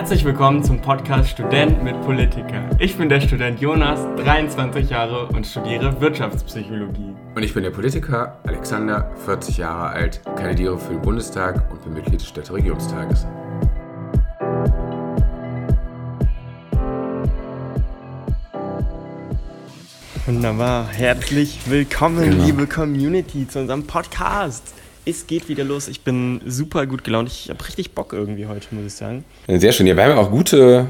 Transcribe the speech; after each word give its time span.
Herzlich 0.00 0.24
willkommen 0.24 0.64
zum 0.64 0.80
Podcast 0.80 1.28
Student 1.28 1.84
mit 1.84 2.00
Politiker. 2.00 2.70
Ich 2.78 2.96
bin 2.96 3.10
der 3.10 3.20
Student 3.20 3.60
Jonas, 3.60 4.00
23 4.16 4.88
Jahre 4.88 5.26
und 5.26 5.46
studiere 5.46 6.00
Wirtschaftspsychologie. 6.00 7.14
Und 7.34 7.42
ich 7.42 7.52
bin 7.52 7.62
der 7.64 7.70
Politiker 7.70 8.38
Alexander, 8.46 9.10
40 9.26 9.58
Jahre 9.58 9.90
alt, 9.90 10.22
kandidiere 10.36 10.78
für 10.78 10.94
den 10.94 11.02
Bundestag 11.02 11.70
und 11.70 11.84
bin 11.84 11.92
Mitglied 11.92 12.18
des 12.18 12.28
Städteregionstages. 12.28 13.26
Wunderbar. 20.26 20.88
Herzlich 20.88 21.58
willkommen, 21.66 22.30
Genau. 22.30 22.44
liebe 22.44 22.66
Community, 22.66 23.46
zu 23.46 23.60
unserem 23.60 23.86
Podcast. 23.86 24.72
Es 25.04 25.26
geht 25.26 25.48
wieder 25.48 25.64
los. 25.64 25.88
Ich 25.88 26.02
bin 26.02 26.40
super 26.46 26.86
gut 26.86 27.04
gelaunt. 27.04 27.28
Ich 27.28 27.48
habe 27.50 27.64
richtig 27.66 27.92
Bock 27.92 28.12
irgendwie 28.12 28.46
heute, 28.46 28.66
muss 28.74 28.84
ich 28.86 28.92
sagen. 28.94 29.24
Sehr 29.48 29.72
schön. 29.72 29.86
Ja, 29.86 29.96
wir 29.96 30.04
haben 30.04 30.10
ja 30.10 30.18
auch 30.18 30.30
gute, 30.30 30.86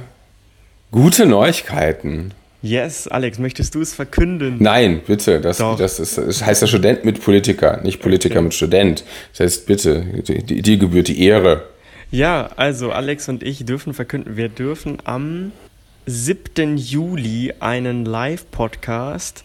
gute 0.91 1.27
Neuigkeiten. 1.27 2.33
Yes, 2.63 3.09
Alex, 3.09 3.39
möchtest 3.39 3.75
du 3.75 3.81
es 3.81 3.95
verkünden? 3.95 4.57
Nein, 4.59 5.01
bitte. 5.07 5.41
Das, 5.41 5.59
Doch. 5.59 5.79
das, 5.79 5.99
ist, 5.99 6.19
das 6.19 6.45
heißt 6.45 6.61
ja 6.61 6.69
Student 6.69 7.05
mit 7.07 7.23
Politiker, 7.23 7.81
nicht 7.83 8.03
Politiker 8.03 8.35
Okay. 8.37 8.43
mit 8.43 8.55
Student. 8.55 9.05
Das 9.33 9.41
heißt, 9.41 9.67
bitte, 9.67 10.03
dir 10.03 10.61
dir 10.61 10.77
gebührt 10.77 11.09
die 11.09 11.23
Ehre. 11.23 11.65
Ja, 12.11 12.51
also 12.57 12.91
Alex 12.93 13.29
und 13.31 13.43
ich 13.43 13.65
dürfen 13.65 13.95
verkünden, 13.95 14.37
wir 14.37 14.49
dürfen 14.51 14.99
am 15.05 15.53
7. 16.07 16.77
Juli 16.77 17.55
einen 17.61 18.05
Live-Podcast 18.05 19.45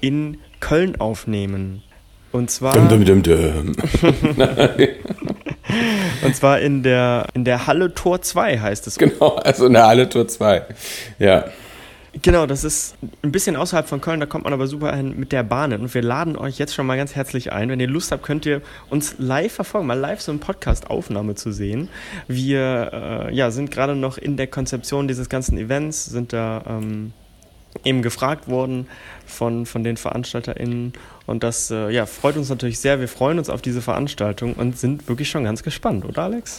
in 0.00 0.38
Köln 0.60 1.00
aufnehmen. 1.00 1.82
Und 2.32 2.50
zwar, 2.50 2.72
Dum, 2.72 2.88
dum, 2.88 3.04
dum, 3.04 3.22
dum. 3.22 3.72
und 6.24 6.34
zwar 6.34 6.60
in, 6.60 6.82
der, 6.82 7.26
in 7.34 7.44
der 7.44 7.66
Halle 7.66 7.94
Tor 7.94 8.22
2 8.22 8.58
heißt 8.58 8.86
es. 8.86 8.96
Genau, 8.96 9.36
also 9.36 9.66
in 9.66 9.74
der 9.74 9.86
Halle 9.86 10.08
Tour 10.08 10.26
2. 10.26 10.64
Ja. 11.18 11.44
Genau, 12.20 12.44
das 12.44 12.62
ist 12.62 12.94
ein 13.22 13.32
bisschen 13.32 13.56
außerhalb 13.56 13.88
von 13.88 14.02
Köln, 14.02 14.20
da 14.20 14.26
kommt 14.26 14.44
man 14.44 14.52
aber 14.52 14.66
super 14.66 14.94
hin 14.94 15.14
mit 15.16 15.32
der 15.32 15.42
Bahn. 15.42 15.72
hin. 15.72 15.80
Und 15.80 15.94
wir 15.94 16.02
laden 16.02 16.36
euch 16.36 16.58
jetzt 16.58 16.74
schon 16.74 16.86
mal 16.86 16.96
ganz 16.96 17.14
herzlich 17.14 17.52
ein. 17.52 17.70
Wenn 17.70 17.80
ihr 17.80 17.86
Lust 17.86 18.12
habt, 18.12 18.22
könnt 18.22 18.44
ihr 18.44 18.60
uns 18.90 19.14
live 19.18 19.52
verfolgen, 19.52 19.86
mal 19.86 19.98
live 19.98 20.20
so 20.20 20.30
eine 20.30 20.38
Podcast-Aufnahme 20.38 21.36
zu 21.36 21.52
sehen. 21.52 21.88
Wir 22.28 23.28
äh, 23.30 23.34
ja, 23.34 23.50
sind 23.50 23.70
gerade 23.70 23.96
noch 23.96 24.18
in 24.18 24.36
der 24.36 24.46
Konzeption 24.46 25.08
dieses 25.08 25.30
ganzen 25.30 25.56
Events, 25.56 26.04
sind 26.04 26.34
da 26.34 26.62
ähm, 26.68 27.12
eben 27.84 28.02
gefragt 28.02 28.48
worden 28.48 28.86
von, 29.26 29.66
von 29.66 29.84
den 29.84 29.96
VeranstalterInnen. 29.96 30.92
Und 31.26 31.42
das 31.42 31.70
äh, 31.70 31.90
ja, 31.90 32.06
freut 32.06 32.36
uns 32.36 32.48
natürlich 32.48 32.78
sehr. 32.78 33.00
Wir 33.00 33.08
freuen 33.08 33.38
uns 33.38 33.48
auf 33.48 33.62
diese 33.62 33.80
Veranstaltung 33.80 34.54
und 34.54 34.78
sind 34.78 35.08
wirklich 35.08 35.30
schon 35.30 35.44
ganz 35.44 35.62
gespannt, 35.62 36.04
oder 36.04 36.22
Alex? 36.24 36.58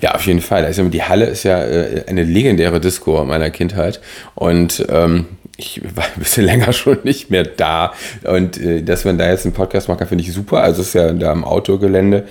Ja, 0.00 0.12
auf 0.12 0.26
jeden 0.26 0.40
Fall. 0.40 0.64
Also 0.64 0.82
die 0.88 1.02
Halle 1.02 1.26
ist 1.26 1.44
ja 1.44 1.62
äh, 1.62 2.04
eine 2.08 2.24
legendäre 2.24 2.80
Disco 2.80 3.24
meiner 3.24 3.50
Kindheit 3.50 4.00
und 4.34 4.84
ähm, 4.88 5.26
ich 5.56 5.82
war 5.94 6.04
ein 6.04 6.18
bisschen 6.18 6.44
länger 6.46 6.72
schon 6.72 6.98
nicht 7.04 7.30
mehr 7.30 7.44
da 7.44 7.92
und 8.24 8.58
äh, 8.58 8.82
dass 8.82 9.04
man 9.04 9.18
da 9.18 9.28
jetzt 9.28 9.44
einen 9.44 9.54
Podcast 9.54 9.88
machen 9.88 9.98
kann, 9.98 10.08
finde 10.08 10.24
ich 10.24 10.32
super. 10.32 10.62
Also 10.62 10.80
es 10.80 10.88
ist 10.88 10.94
ja 10.94 11.12
da 11.12 11.30
am 11.30 11.44
Outdoor-Gelände, 11.44 12.26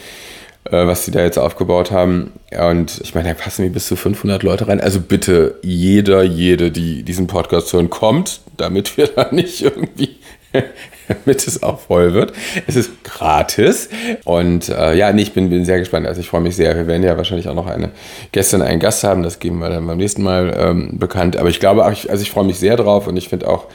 was 0.69 1.05
die 1.05 1.11
da 1.11 1.21
jetzt 1.21 1.39
aufgebaut 1.39 1.91
haben 1.91 2.31
und 2.51 3.01
ich 3.01 3.15
meine, 3.15 3.29
da 3.29 3.33
passen 3.33 3.63
wir 3.63 3.71
bis 3.71 3.87
zu 3.87 3.95
500 3.95 4.43
Leute 4.43 4.67
rein. 4.67 4.79
Also 4.79 4.99
bitte 5.01 5.55
jeder, 5.63 6.23
jede, 6.23 6.71
die 6.71 7.03
diesen 7.03 7.27
Podcast 7.27 7.73
hören, 7.73 7.89
kommt, 7.89 8.41
damit 8.57 8.97
wir 8.97 9.07
da 9.15 9.29
nicht 9.31 9.61
irgendwie 9.61 10.17
damit 11.07 11.47
es 11.47 11.63
auch 11.63 11.79
voll 11.79 12.13
wird. 12.13 12.33
Es 12.67 12.75
ist 12.75 13.03
gratis. 13.03 13.89
Und 14.25 14.69
äh, 14.69 14.95
ja, 14.95 15.11
nee, 15.11 15.21
ich 15.21 15.33
bin, 15.33 15.49
bin 15.49 15.65
sehr 15.65 15.79
gespannt. 15.79 16.07
Also 16.07 16.21
ich 16.21 16.29
freue 16.29 16.41
mich 16.41 16.55
sehr. 16.55 16.75
Wir 16.75 16.87
werden 16.87 17.03
ja 17.03 17.17
wahrscheinlich 17.17 17.47
auch 17.47 17.55
noch 17.55 17.67
eine 17.67 17.91
gestern 18.31 18.61
einen 18.61 18.79
Gast 18.79 19.03
haben. 19.03 19.23
Das 19.23 19.39
geben 19.39 19.59
wir 19.59 19.69
dann 19.69 19.85
beim 19.85 19.97
nächsten 19.97 20.23
Mal 20.23 20.53
ähm, 20.57 21.00
bekannt. 21.00 21.38
Aber 21.38 21.50
ich 21.50 21.59
glaube, 21.59 21.83
also 21.85 22.21
ich 22.21 22.31
freue 22.31 22.45
mich 22.45 22.59
sehr 22.59 22.75
drauf 22.75 23.07
und 23.07 23.17
ich 23.17 23.29
finde 23.29 23.47
auch 23.47 23.67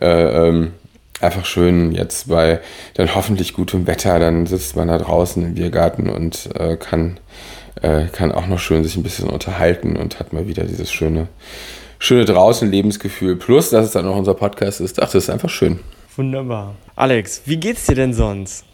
äh, 0.00 0.48
ähm, 0.48 0.72
einfach 1.20 1.44
schön 1.44 1.92
jetzt 1.92 2.28
bei 2.28 2.60
dann 2.94 3.14
hoffentlich 3.14 3.54
gutem 3.54 3.86
Wetter. 3.86 4.18
Dann 4.18 4.46
sitzt 4.46 4.76
man 4.76 4.88
da 4.88 4.98
draußen 4.98 5.42
im 5.44 5.54
Biergarten 5.54 6.08
und 6.08 6.50
äh, 6.58 6.76
kann, 6.76 7.18
äh, 7.82 8.06
kann 8.06 8.32
auch 8.32 8.46
noch 8.46 8.58
schön 8.58 8.84
sich 8.84 8.96
ein 8.96 9.02
bisschen 9.02 9.28
unterhalten 9.28 9.96
und 9.96 10.18
hat 10.18 10.32
mal 10.32 10.46
wieder 10.48 10.64
dieses 10.64 10.92
schöne, 10.92 11.28
schöne 11.98 12.24
draußen 12.24 12.70
Lebensgefühl. 12.70 13.36
Plus, 13.36 13.70
dass 13.70 13.86
es 13.86 13.92
dann 13.92 14.06
auch 14.06 14.16
unser 14.16 14.34
Podcast 14.34 14.80
ist. 14.80 15.00
Ach, 15.00 15.06
das 15.06 15.24
ist 15.24 15.30
einfach 15.30 15.50
schön. 15.50 15.80
Wunderbar. 16.16 16.74
Alex, 16.96 17.42
wie 17.46 17.56
geht's 17.56 17.86
dir 17.86 17.96
denn 17.96 18.14
sonst? 18.14 18.64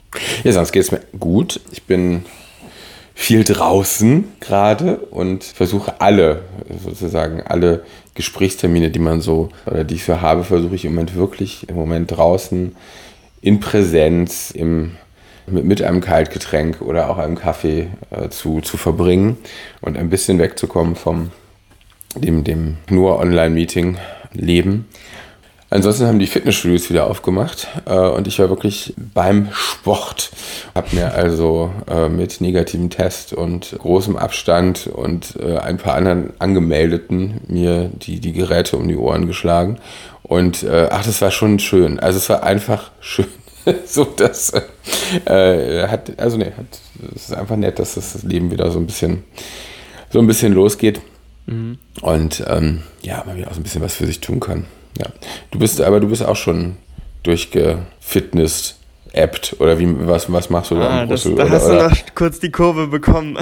Ja, 0.45 0.53
sonst 0.53 0.73
geht 0.73 0.83
es 0.83 0.93
mir 0.93 1.01
gut. 1.19 1.61
Ich 1.71 1.85
bin 1.85 2.25
viel 3.21 3.45
draußen 3.45 4.25
gerade 4.41 4.97
und 4.97 5.45
versuche 5.45 6.01
alle, 6.01 6.41
sozusagen 6.83 7.43
alle 7.43 7.85
Gesprächstermine, 8.15 8.89
die 8.89 8.99
man 8.99 9.21
so 9.21 9.51
oder 9.67 9.85
die 9.85 9.97
ich 9.97 10.05
so 10.05 10.23
habe, 10.23 10.43
versuche 10.43 10.75
ich 10.75 10.87
im 10.87 10.95
Moment 10.95 11.15
wirklich 11.15 11.69
im 11.69 11.77
Moment 11.77 12.11
draußen 12.17 12.75
in 13.43 13.61
Präsenz, 13.61 14.51
im, 14.51 14.93
mit, 15.47 15.67
mit 15.67 15.83
einem 15.83 16.01
Kaltgetränk 16.01 16.81
oder 16.81 17.11
auch 17.11 17.19
einem 17.19 17.37
Kaffee 17.37 17.89
äh, 18.09 18.31
zu, 18.31 18.63
zu 18.63 18.79
verbringen 18.79 19.37
und 19.83 19.99
ein 19.99 20.09
bisschen 20.09 20.39
wegzukommen 20.39 20.97
vom 20.97 21.31
dem, 22.17 22.43
dem 22.43 22.79
nur 22.89 23.19
Online-Meeting-Leben. 23.19 24.87
Ansonsten 25.73 26.07
haben 26.07 26.19
die 26.19 26.27
Fitnessstudios 26.27 26.91
wieder 26.91 27.07
aufgemacht 27.07 27.69
äh, 27.87 27.95
und 27.95 28.27
ich 28.27 28.41
war 28.41 28.49
wirklich 28.49 28.93
beim 29.15 29.51
Sport. 29.53 30.33
Hab 30.75 30.93
mir 30.93 31.15
also 31.15 31.73
äh, 31.89 32.09
mit 32.09 32.41
negativem 32.41 32.91
Test 32.91 33.33
und 33.33 33.77
großem 33.79 34.17
Abstand 34.17 34.89
und 34.89 35.37
äh, 35.41 35.59
ein 35.59 35.77
paar 35.77 35.95
anderen 35.95 36.33
Angemeldeten 36.41 37.43
mir 37.47 37.89
die, 37.95 38.19
die 38.19 38.33
Geräte 38.33 38.77
um 38.77 38.89
die 38.89 38.97
Ohren 38.97 39.29
geschlagen. 39.29 39.79
Und 40.25 40.65
äh, 40.65 40.89
ach, 40.91 41.05
das 41.05 41.23
war 41.23 41.31
schon 41.31 41.61
schön. 41.61 42.01
Also 42.01 42.19
es 42.19 42.29
war 42.29 42.43
einfach 42.43 42.91
schön. 43.01 43.27
so 43.85 44.05
dass 44.05 44.53
äh, 45.27 45.87
hat, 45.87 46.19
also 46.19 46.37
nee, 46.37 46.47
hat, 46.47 46.81
es 47.15 47.29
ist 47.29 47.35
einfach 47.35 47.57
nett, 47.57 47.79
dass 47.79 47.95
das 47.95 48.25
Leben 48.25 48.51
wieder 48.51 48.71
so 48.73 48.81
ein 48.81 48.87
bisschen, 48.87 49.23
so 50.09 50.19
ein 50.19 50.27
bisschen 50.27 50.53
losgeht. 50.53 51.01
Und 52.01 52.45
ähm, 52.49 52.83
ja, 53.03 53.23
man 53.27 53.37
wieder 53.37 53.49
auch 53.49 53.55
so 53.55 53.61
ein 53.61 53.63
bisschen 53.63 53.83
was 53.83 53.95
für 53.95 54.07
sich 54.07 54.21
tun 54.21 54.41
kann. 54.41 54.67
Ja. 54.99 55.07
Du 55.51 55.59
bist, 55.59 55.81
aber 55.81 56.01
du 56.01 56.09
bist 56.09 56.25
auch 56.25 56.37
schon 56.37 56.77
durchgefitnessed, 57.23 58.77
appt 59.13 59.57
oder 59.59 59.79
wie, 59.79 59.87
was, 60.07 60.31
was 60.33 60.51
machst 60.51 60.71
du 60.71 60.77
da 60.77 60.89
Ah, 60.89 61.03
in 61.03 61.09
das, 61.09 61.25
da 61.25 61.49
hast 61.51 61.67
oder, 61.67 61.89
du 61.89 61.89
noch 61.91 61.97
kurz 62.15 62.39
die 62.39 62.51
Kurve 62.51 62.87
bekommen. 62.87 63.37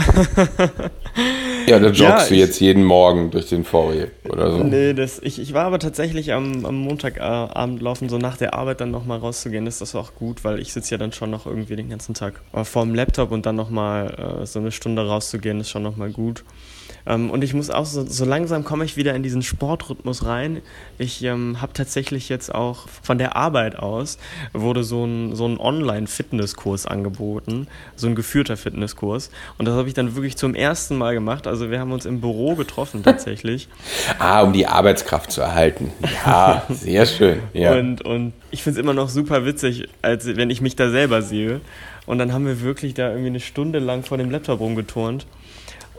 ja, 1.67 1.79
da 1.79 1.89
joggst 1.91 1.99
Ja, 2.01 2.27
du 2.29 2.35
jetzt 2.37 2.61
jeden 2.61 2.85
Morgen 2.85 3.31
durch 3.31 3.49
den 3.51 3.65
VW 3.65 4.07
oder 4.29 4.51
so. 4.53 4.59
nee, 4.65 4.95
das, 4.95 5.19
ich, 5.23 5.39
ich 5.39 5.53
war 5.53 5.67
aber 5.67 5.79
tatsächlich 5.79 6.33
am, 6.33 6.65
am 6.65 6.75
Montagabend 6.77 7.83
laufen, 7.83 8.09
so 8.09 8.17
nach 8.19 8.37
der 8.39 8.55
Arbeit 8.55 8.81
dann 8.81 8.91
nochmal 8.91 9.19
rauszugehen, 9.19 9.67
ist 9.67 9.81
das 9.81 9.95
auch 9.95 10.15
gut, 10.15 10.43
weil 10.45 10.59
ich 10.59 10.73
sitze 10.73 10.93
ja 10.93 10.99
dann 10.99 11.13
schon 11.13 11.31
noch 11.31 11.47
irgendwie 11.47 11.77
den 11.77 11.91
ganzen 11.91 12.15
Tag 12.15 12.41
äh, 12.55 12.65
vorm 12.65 12.95
Laptop 12.95 13.31
und 13.31 13.45
dann 13.45 13.57
nochmal 13.57 14.41
äh, 14.43 14.47
so 14.47 14.59
eine 14.61 14.73
Stunde 14.73 15.07
rauszugehen, 15.07 15.61
ist 15.61 15.71
schon 15.71 15.83
nochmal 15.83 16.11
gut. 16.11 16.45
Ähm, 17.09 17.31
und 17.31 17.43
ich 17.43 17.55
muss 17.55 17.71
auch, 17.71 17.87
so, 17.87 18.05
so 18.07 18.25
langsam 18.25 18.65
komme 18.65 18.85
ich 18.85 18.97
wieder 18.97 19.15
in 19.15 19.23
diesen 19.23 19.43
Sportrhythmus 19.43 20.27
rein. 20.27 20.61
Ich 20.99 21.25
ähm, 21.25 21.61
habe 21.61 21.73
tatsächlich 21.73 22.29
jetzt 22.29 22.55
auch 22.55 22.87
von 23.03 23.19
der 23.19 23.35
Arbeit 23.35 23.79
aus, 23.79 24.19
wurde 24.53 24.85
so 24.85 25.05
ein, 25.05 25.35
so 25.35 25.47
ein 25.47 25.59
Online-Fitnesskurs 25.59 26.87
angeboten, 26.87 27.67
so 27.97 28.07
ein 28.07 28.15
geführter 28.15 28.57
Fitnesskurs. 28.57 29.31
Und 29.57 29.67
das 29.67 29.75
habe 29.75 29.89
ich 29.89 29.95
dann 29.95 30.15
wirklich 30.15 30.37
zum 30.37 30.55
ersten 30.55 30.97
Mal 30.97 31.15
gemacht. 31.15 31.47
Also 31.47 31.71
wir 31.71 31.81
haben 31.81 31.93
uns 31.93 32.05
im 32.05 32.21
Büro 32.21 32.55
getroffen 32.55 33.03
tatsächlich. 33.03 33.69
Ah, 34.19 34.43
um 34.43 34.53
die 34.53 34.67
Arbeitskraft 34.67 35.31
zu 35.31 35.41
erhalten. 35.41 35.93
Ja, 36.25 36.65
sehr 36.69 37.07
schön. 37.07 37.41
Ja. 37.53 37.75
Und, 37.75 38.03
und 38.03 38.33
ich 38.51 38.63
finde 38.63 38.81
es 38.81 38.83
immer 38.83 38.95
noch 38.95 39.09
super 39.09 39.45
witzig, 39.45 39.89
als 40.03 40.27
wenn 40.37 40.51
ich 40.51 40.61
mich 40.61 40.77
da 40.77 40.91
selber 40.91 41.23
sehe. 41.23 41.61
Und 42.07 42.19
dann 42.19 42.33
haben 42.33 42.47
wir 42.47 42.61
wirklich 42.63 42.95
da 42.95 43.11
irgendwie 43.11 43.29
eine 43.29 43.41
Stunde 43.41 43.79
lang 43.79 44.03
vor 44.03 44.19
dem 44.19 44.31
Laptop 44.31 44.61
rumgeturnt. 44.61 45.27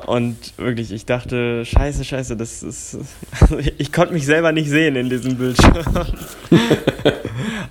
Und 0.06 0.58
wirklich, 0.58 0.92
ich 0.92 1.06
dachte, 1.06 1.66
scheiße, 1.66 2.04
scheiße, 2.06 2.38
das 2.38 2.64
ist. 2.64 2.98
Also 3.42 3.58
ich 3.78 3.92
konnte 3.92 4.14
mich 4.14 4.26
selber 4.26 4.52
nicht 4.52 4.70
sehen 4.70 4.96
in 4.96 5.10
diesem 5.10 5.38
Bildschirm. 5.38 5.74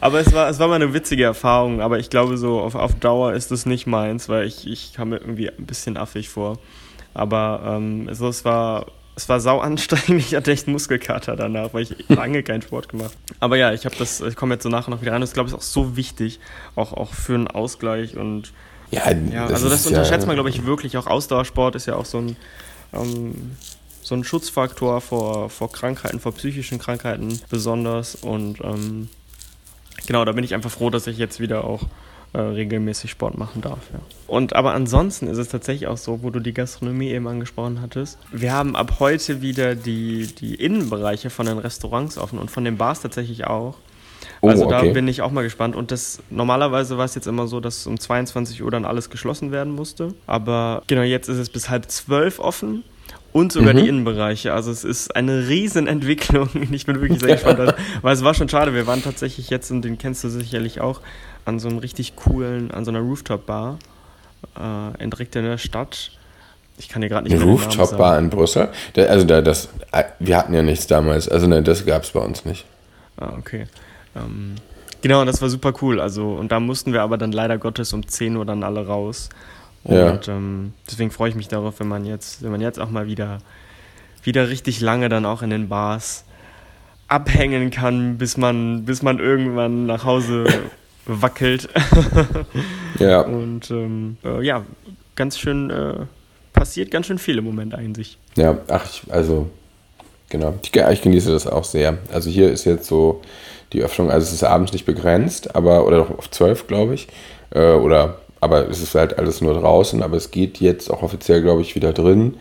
aber 0.01 0.21
es 0.21 0.33
war, 0.33 0.49
es 0.49 0.59
war 0.59 0.69
mal 0.69 0.77
eine 0.77 0.95
witzige 0.95 1.25
Erfahrung. 1.25 1.81
Aber 1.81 1.99
ich 1.99 2.11
glaube, 2.11 2.37
so 2.37 2.61
auf, 2.61 2.75
auf 2.75 2.95
Dauer 2.97 3.33
ist 3.33 3.51
es 3.51 3.67
nicht 3.67 3.87
meins, 3.87 4.29
weil 4.29 4.47
ich, 4.47 4.67
ich 4.67 4.93
kam 4.93 5.11
mir 5.11 5.17
irgendwie 5.17 5.49
ein 5.49 5.67
bisschen 5.67 5.97
affig 5.97 6.29
vor. 6.29 6.59
Aber 7.15 7.63
ähm, 7.65 8.07
also 8.09 8.29
es 8.29 8.45
war. 8.45 8.87
Es 9.17 9.29
war 9.29 9.41
sau 9.41 9.59
anstrengend, 9.59 10.21
ich 10.21 10.37
hatte 10.37 10.53
echt 10.53 10.69
einen 10.69 10.75
Muskelkater 10.75 11.35
danach, 11.35 11.75
weil 11.75 11.83
ich 11.83 12.09
lange 12.09 12.45
keinen 12.45 12.63
Sport 12.63 12.89
gemacht 12.89 13.17
habe. 13.17 13.37
Aber 13.41 13.57
ja, 13.57 13.73
ich 13.73 13.85
habe 13.85 13.97
das, 13.99 14.21
ich 14.21 14.37
komme 14.37 14.55
jetzt 14.55 14.63
so 14.63 14.69
nachher 14.69 14.93
noch 14.93 15.01
wieder 15.01 15.11
rein. 15.11 15.21
Das 15.21 15.33
glaube 15.33 15.49
ich 15.49 15.55
ist 15.55 15.59
auch 15.59 15.63
so 15.65 15.97
wichtig, 15.97 16.39
auch, 16.77 16.93
auch 16.93 17.13
für 17.15 17.35
einen 17.35 17.49
Ausgleich 17.49 18.17
und 18.17 18.53
ja, 18.91 19.11
ja, 19.11 19.47
also 19.47 19.69
das 19.69 19.87
unterschätzt 19.87 20.23
ja, 20.23 20.27
man, 20.27 20.37
glaube 20.37 20.51
ich, 20.51 20.65
wirklich. 20.65 20.97
Auch 20.97 21.07
Ausdauersport 21.07 21.75
ist 21.75 21.87
ja 21.87 21.97
auch 21.97 22.05
so 22.05 22.19
ein, 22.19 22.37
ähm, 22.93 23.53
so 24.03 24.15
ein 24.15 24.25
Schutzfaktor 24.25 25.01
vor, 25.01 25.51
vor 25.51 25.71
Krankheiten, 25.71 26.21
vor 26.21 26.33
psychischen 26.33 26.79
Krankheiten 26.79 27.41
besonders. 27.51 28.15
Und 28.15 28.61
ähm, 28.63 29.09
genau, 30.07 30.25
da 30.25 30.33
bin 30.33 30.45
ich 30.45 30.55
einfach 30.55 30.71
froh, 30.71 30.91
dass 30.91 31.07
ich 31.07 31.19
jetzt 31.19 31.41
wieder 31.41 31.65
auch 31.65 31.83
äh, 32.33 32.41
regelmäßig 32.41 33.11
Sport 33.11 33.39
machen 33.39 33.63
darf. 33.63 33.79
Ja. 33.93 34.01
Und 34.27 34.55
aber 34.55 34.75
ansonsten 34.75 35.29
ist 35.29 35.39
es 35.39 35.49
tatsächlich 35.49 35.89
auch 35.89 35.97
so, 35.97 36.23
wo 36.23 36.31
du 36.31 36.41
die 36.41 36.53
Gastronomie 36.53 37.09
eben 37.09 37.27
angesprochen 37.27 37.81
hattest. 37.81 38.19
Wir 38.33 38.53
haben 38.53 38.77
ab 38.77 38.97
heute 39.01 39.41
wieder 39.41 39.75
die, 39.75 40.27
die 40.27 40.55
Innenbereiche 40.55 41.31
von 41.31 41.47
den 41.47 41.59
Restaurants 41.59 42.19
offen 42.19 42.39
und 42.39 42.51
von 42.51 42.65
den 42.65 42.77
Bars 42.77 43.01
tatsächlich 43.01 43.47
auch. 43.47 43.77
Oh, 44.41 44.49
also 44.49 44.69
da 44.69 44.81
okay. 44.81 44.93
bin 44.93 45.09
ich 45.09 45.23
auch 45.23 45.31
mal 45.31 45.43
gespannt. 45.43 45.77
Und 45.77 45.91
das 45.91 46.21
normalerweise 46.31 46.99
war 46.99 47.05
es 47.05 47.15
jetzt 47.15 47.27
immer 47.27 47.47
so, 47.47 47.61
dass 47.61 47.87
um 47.87 47.99
22 47.99 48.63
Uhr 48.63 48.71
dann 48.71 48.85
alles 48.85 49.11
geschlossen 49.11 49.53
werden 49.53 49.75
musste. 49.75 50.15
Aber 50.27 50.83
genau, 50.87 51.03
jetzt 51.03 51.29
ist 51.29 51.39
es 51.39 51.51
bis 51.51 51.69
halb 51.69 51.91
zwölf 51.91 52.39
offen. 52.39 52.85
Und 53.33 53.53
sogar 53.53 53.75
mhm. 53.75 53.79
die 53.79 53.89
Innenbereiche. 53.89 54.55
Also 54.55 54.71
es 54.71 54.85
ist 54.85 55.15
eine 55.15 55.49
Riesenentwicklung. 55.49 56.49
Ich 56.73 56.87
bin 56.87 57.01
wirklich 57.01 57.21
sehr 57.21 57.35
gespannt. 57.35 57.75
Weil 58.03 58.15
es 58.15 58.25
war 58.25 58.35
schon 58.35 58.49
schade. 58.49 58.75
Wir 58.75 58.87
waren 58.87 59.03
tatsächlich 59.03 59.51
jetzt, 59.51 59.71
und 59.71 59.83
den 59.83 59.99
kennst 59.99 60.25
du 60.25 60.29
sicherlich 60.29 60.81
auch, 60.81 61.01
an 61.45 61.59
so 61.59 61.69
einem 61.69 61.79
richtig 61.79 62.17
coolen, 62.17 62.71
an 62.71 62.85
so 62.85 62.91
einer 62.91 63.01
Rooftop-Bar 63.01 63.79
äh, 64.57 65.09
direkt 65.09 65.37
in 65.37 65.45
der 65.45 65.59
Stadt. 65.59 66.13
Ich 66.79 66.89
kann 66.89 67.03
dir 67.03 67.09
gerade 67.09 67.25
nicht 67.25 67.35
Eine 67.35 67.45
Rooftop-Bar 67.45 68.19
in 68.19 68.31
Brüssel? 68.31 68.69
also 68.97 69.27
da, 69.27 69.43
das, 69.43 69.69
äh, 69.93 70.05
wir 70.19 70.37
hatten 70.37 70.55
ja 70.55 70.63
nichts 70.63 70.87
damals. 70.87 71.29
Also 71.29 71.47
ne, 71.47 71.63
das 71.63 71.85
gab 71.85 72.05
es 72.05 72.11
bei 72.11 72.21
uns 72.21 72.45
nicht. 72.45 72.65
Ah, 73.17 73.33
okay. 73.39 73.67
Ähm, 74.17 74.55
genau, 75.03 75.21
und 75.21 75.27
das 75.27 75.43
war 75.43 75.49
super 75.49 75.73
cool. 75.83 76.01
Also, 76.01 76.33
und 76.33 76.53
da 76.53 76.61
mussten 76.61 76.93
wir 76.93 77.03
aber 77.03 77.19
dann 77.19 77.33
leider 77.33 77.59
Gottes 77.59 77.93
um 77.93 78.07
10 78.07 78.37
Uhr 78.37 78.45
dann 78.45 78.63
alle 78.63 78.87
raus. 78.87 79.29
Und 79.85 79.97
ja. 79.97 80.21
ähm, 80.29 80.73
deswegen 80.91 81.11
freue 81.11 81.31
ich 81.31 81.35
mich 81.35 81.49
darauf, 81.49 81.81
wenn 81.81 81.89
man 81.89 82.05
jetzt, 82.05 82.43
wenn 82.43 82.51
man 82.51 82.61
jetzt 82.61 82.79
auch 82.79 82.91
mal 82.91 83.07
wieder, 83.07 83.39
wieder 84.23 84.49
richtig 84.49 84.81
lange 84.81 85.09
dann 85.09 85.25
auch 85.25 85.43
in 85.43 85.51
den 85.51 85.69
Bars 85.69 86.25
abhängen 87.07 87.71
kann, 87.71 88.19
bis 88.19 88.37
man, 88.37 88.85
bis 88.85 89.03
man 89.03 89.19
irgendwann 89.19 89.87
nach 89.87 90.05
Hause 90.05 90.45
wackelt. 91.07 91.69
ja. 92.99 93.23
Und 93.23 93.71
ähm, 93.71 94.19
äh, 94.25 94.45
ja, 94.45 94.65
ganz 95.17 95.39
schön 95.39 95.71
äh, 95.71 95.95
passiert 96.53 96.91
ganz 96.91 97.07
schön 97.07 97.19
viel 97.19 97.39
im 97.39 97.45
Moment 97.45 97.75
eigentlich. 97.75 98.19
Ja, 98.37 98.59
ach, 98.69 98.85
ich, 98.85 99.03
also 99.13 99.49
genau. 100.29 100.59
Ich, 100.63 100.75
ich 100.75 101.03
genieße 101.03 101.31
das 101.31 101.47
auch 101.47 101.65
sehr. 101.65 101.99
Also 102.13 102.31
hier 102.31 102.51
ist 102.51 102.65
jetzt 102.65 102.87
so 102.87 103.23
die 103.73 103.83
Öffnung, 103.83 104.11
also 104.11 104.27
es 104.27 104.33
ist 104.33 104.45
abends 104.45 104.73
nicht 104.73 104.87
begrenzt, 104.87 105.55
aber 105.55 105.87
oder 105.87 105.99
doch 105.99 106.19
auf 106.19 106.31
zwölf, 106.31 106.67
glaube 106.67 106.95
ich. 106.95 107.09
Äh, 107.51 107.73
oder 107.73 108.19
aber 108.41 108.69
es 108.69 108.81
ist 108.81 108.95
halt 108.95 109.19
alles 109.19 109.41
nur 109.41 109.55
draußen, 109.55 110.03
aber 110.03 110.17
es 110.17 110.31
geht 110.31 110.59
jetzt 110.61 110.91
auch 110.91 111.03
offiziell, 111.03 111.43
glaube 111.43 111.63
ich, 111.63 111.75
wieder 111.75 111.93
drin. 111.93 112.35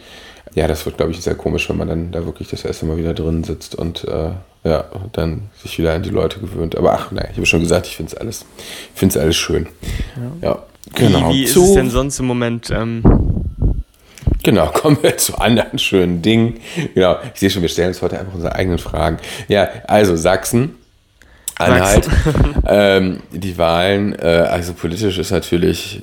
Ja, 0.53 0.67
das 0.67 0.85
wird, 0.85 0.97
glaube 0.97 1.11
ich, 1.11 1.21
sehr 1.21 1.35
komisch, 1.35 1.69
wenn 1.69 1.77
man 1.77 1.87
dann 1.87 2.11
da 2.11 2.25
wirklich 2.25 2.47
das 2.47 2.65
erste 2.65 2.85
Mal 2.85 2.97
wieder 2.97 3.13
drin 3.13 3.43
sitzt 3.43 3.75
und 3.75 4.03
äh, 4.05 4.31
ja, 4.63 4.85
dann 5.13 5.49
sich 5.61 5.77
wieder 5.77 5.93
an 5.93 6.03
die 6.03 6.09
Leute 6.09 6.39
gewöhnt. 6.39 6.75
Aber 6.75 6.93
ach, 6.93 7.11
nein, 7.11 7.27
ich 7.31 7.37
habe 7.37 7.45
schon 7.45 7.61
gesagt, 7.61 7.87
ich 7.87 7.95
finde 7.95 8.11
es 8.11 8.17
alles, 8.17 8.45
alles 9.19 9.35
schön. 9.35 9.67
Ja, 10.41 10.49
ja 10.49 10.63
genau. 10.93 11.29
Wie, 11.29 11.35
wie 11.35 11.43
ist 11.43 11.55
es 11.55 11.73
denn 11.73 11.89
sonst 11.89 12.19
im 12.19 12.25
Moment? 12.25 12.69
Ähm 12.71 13.03
Genau, 14.43 14.67
kommen 14.73 14.97
wir 15.01 15.17
zu 15.17 15.37
anderen 15.37 15.77
schönen 15.77 16.21
Dingen. 16.21 16.59
Genau, 16.93 17.17
ich 17.33 17.39
sehe 17.39 17.49
schon, 17.49 17.61
wir 17.61 17.69
stellen 17.69 17.89
uns 17.89 18.01
heute 18.01 18.19
einfach 18.19 18.33
unsere 18.33 18.55
eigenen 18.55 18.79
Fragen. 18.79 19.17
Ja, 19.49 19.67
also 19.87 20.15
Sachsen 20.15 20.76
Anhalt. 21.57 22.07
ähm, 22.67 23.21
die 23.31 23.57
Wahlen, 23.57 24.17
äh, 24.19 24.25
also 24.25 24.73
politisch 24.73 25.17
ist 25.17 25.31
natürlich, 25.31 26.01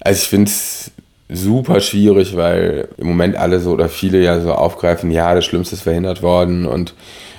also 0.00 0.18
ich 0.18 0.28
finde 0.28 0.50
es 0.50 0.90
super 1.28 1.80
schwierig, 1.80 2.36
weil 2.36 2.88
im 2.96 3.06
Moment 3.06 3.36
alle 3.36 3.60
so 3.60 3.72
oder 3.72 3.88
viele 3.88 4.22
ja 4.22 4.40
so 4.40 4.52
aufgreifen, 4.52 5.10
ja, 5.10 5.34
das 5.34 5.44
Schlimmste 5.44 5.74
ist 5.74 5.82
verhindert 5.82 6.22
worden 6.22 6.66
und 6.66 6.94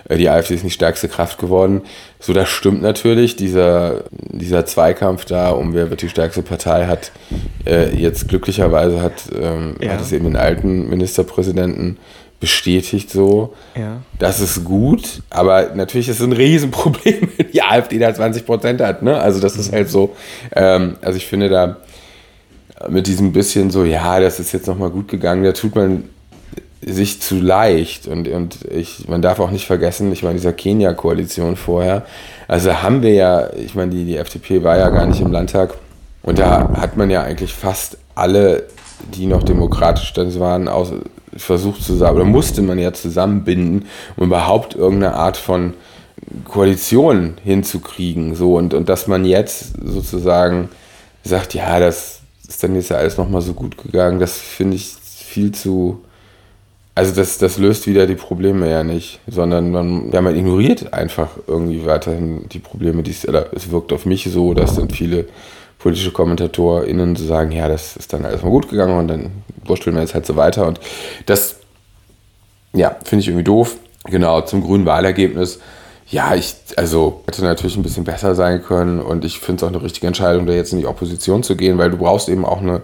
äh, 0.09 0.17
die 0.17 0.29
AfD 0.29 0.55
ist 0.55 0.63
nicht 0.63 0.73
stärkste 0.73 1.07
Kraft 1.07 1.37
geworden. 1.37 1.81
So, 2.19 2.33
das 2.33 2.49
stimmt 2.49 2.81
natürlich. 2.81 3.35
Dieser, 3.35 4.03
dieser 4.11 4.65
Zweikampf 4.65 5.25
da, 5.25 5.49
um 5.49 5.73
wer 5.73 5.89
wird 5.89 6.01
die 6.01 6.09
stärkste 6.09 6.41
Partei, 6.41 6.87
hat 6.87 7.11
äh, 7.65 7.95
jetzt 7.95 8.27
glücklicherweise 8.27 9.01
hat, 9.01 9.23
ähm, 9.39 9.75
ja. 9.79 9.91
hat 9.91 10.01
es 10.01 10.11
eben 10.11 10.25
den 10.25 10.37
alten 10.37 10.89
Ministerpräsidenten 10.89 11.97
bestätigt 12.43 13.09
so. 13.09 13.53
Ja. 13.73 14.01
Das 14.19 14.41
ist 14.41 14.65
gut, 14.65 15.21
aber 15.29 15.71
natürlich 15.75 16.09
ist 16.09 16.19
es 16.19 16.25
ein 16.25 16.33
Riesenproblem, 16.33 17.29
wenn 17.37 17.51
die 17.53 17.61
AfD 17.61 17.97
da 17.99 18.13
20 18.13 18.45
Prozent 18.45 18.81
hat. 18.81 19.01
Ne? 19.01 19.17
Also 19.17 19.39
das 19.39 19.55
ist 19.55 19.71
halt 19.71 19.89
so. 19.89 20.13
Ähm, 20.53 20.97
also 21.01 21.15
ich 21.15 21.25
finde 21.25 21.47
da 21.47 21.77
mit 22.89 23.07
diesem 23.07 23.31
bisschen 23.31 23.71
so, 23.71 23.85
ja, 23.85 24.19
das 24.19 24.41
ist 24.41 24.51
jetzt 24.51 24.67
nochmal 24.67 24.89
gut 24.89 25.07
gegangen, 25.07 25.45
da 25.45 25.53
tut 25.53 25.73
man 25.73 26.03
sich 26.81 27.21
zu 27.21 27.39
leicht. 27.39 28.09
Und, 28.09 28.27
und 28.27 28.57
ich, 28.69 29.07
man 29.07 29.21
darf 29.21 29.39
auch 29.39 29.51
nicht 29.51 29.65
vergessen, 29.65 30.11
ich 30.11 30.21
meine, 30.21 30.35
dieser 30.35 30.51
Kenia-Koalition 30.51 31.55
vorher, 31.55 32.05
also 32.49 32.83
haben 32.83 33.03
wir 33.03 33.13
ja, 33.13 33.53
ich 33.53 33.73
meine, 33.73 33.91
die, 33.91 34.03
die 34.03 34.17
FDP 34.17 34.65
war 34.65 34.77
ja 34.77 34.89
gar 34.89 35.05
nicht 35.05 35.21
im 35.21 35.31
Landtag. 35.31 35.75
Und 36.23 36.39
da 36.39 36.73
hat 36.75 36.97
man 36.97 37.09
ja 37.09 37.23
eigentlich 37.23 37.53
fast 37.53 37.97
alle, 38.15 38.63
die 39.13 39.27
noch 39.27 39.43
demokratisch 39.43 40.11
dann 40.11 40.37
waren, 40.41 40.67
aus, 40.67 40.91
versucht 41.37 41.83
zusammen, 41.83 42.17
oder 42.17 42.25
musste 42.25 42.61
man 42.61 42.79
ja 42.79 42.93
zusammenbinden, 42.93 43.85
um 44.15 44.27
überhaupt 44.27 44.75
irgendeine 44.75 45.15
Art 45.15 45.37
von 45.37 45.73
Koalition 46.45 47.35
hinzukriegen. 47.43 48.35
So, 48.35 48.55
und, 48.57 48.73
und 48.73 48.89
dass 48.89 49.07
man 49.07 49.25
jetzt 49.25 49.73
sozusagen 49.83 50.69
sagt, 51.23 51.53
ja, 51.53 51.79
das 51.79 52.21
ist 52.47 52.63
dann 52.63 52.75
jetzt 52.75 52.89
ja 52.89 52.97
alles 52.97 53.17
nochmal 53.17 53.41
so 53.41 53.53
gut 53.53 53.77
gegangen, 53.77 54.19
das 54.19 54.37
finde 54.37 54.75
ich 54.75 54.93
viel 55.03 55.51
zu. 55.51 56.01
Also 56.95 57.15
das, 57.15 57.39
das 57.39 57.57
löst 57.57 57.87
wieder 57.87 58.05
die 58.05 58.15
Probleme 58.15 58.69
ja 58.69 58.83
nicht, 58.83 59.19
sondern 59.27 59.71
man, 59.71 60.11
ja, 60.11 60.21
man 60.21 60.35
ignoriert 60.35 60.93
einfach 60.93 61.29
irgendwie 61.47 61.85
weiterhin 61.87 62.47
die 62.49 62.59
Probleme, 62.59 63.01
die 63.01 63.11
es, 63.11 63.27
oder 63.27 63.47
es 63.53 63.71
wirkt 63.71 63.91
auf 63.93 64.05
mich 64.05 64.29
so, 64.31 64.53
dass 64.53 64.75
dann 64.75 64.91
viele 64.91 65.25
politische 65.83 66.11
KommentatorInnen 66.11 67.17
zu 67.17 67.25
sagen, 67.25 67.51
ja, 67.51 67.67
das 67.67 67.97
ist 67.97 68.13
dann 68.13 68.23
alles 68.23 68.41
mal 68.41 68.49
gut 68.49 68.69
gegangen 68.69 68.97
und 68.97 69.09
dann 69.09 69.43
wursteln 69.65 69.95
wir 69.95 70.01
jetzt 70.01 70.13
halt 70.13 70.25
so 70.25 70.37
weiter. 70.37 70.65
Und 70.65 70.79
das, 71.25 71.57
ja, 72.71 72.95
finde 73.03 73.21
ich 73.21 73.27
irgendwie 73.27 73.43
doof. 73.43 73.75
Genau, 74.05 74.41
zum 74.41 74.63
grünen 74.63 74.85
Wahlergebnis. 74.85 75.59
Ja, 76.07 76.35
ich, 76.35 76.55
also 76.77 77.21
hätte 77.27 77.43
natürlich 77.43 77.75
ein 77.75 77.83
bisschen 77.83 78.05
besser 78.05 78.33
sein 78.33 78.63
können 78.63 79.01
und 79.01 79.25
ich 79.25 79.39
finde 79.39 79.57
es 79.57 79.63
auch 79.63 79.75
eine 79.75 79.83
richtige 79.83 80.07
Entscheidung, 80.07 80.45
da 80.45 80.53
jetzt 80.53 80.71
in 80.71 80.79
die 80.79 80.87
Opposition 80.87 81.43
zu 81.43 81.57
gehen, 81.57 81.77
weil 81.77 81.91
du 81.91 81.97
brauchst 81.97 82.29
eben 82.29 82.45
auch 82.45 82.61
eine, 82.61 82.81